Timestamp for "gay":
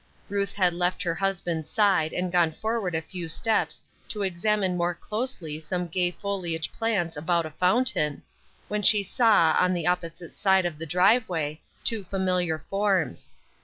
5.85-6.11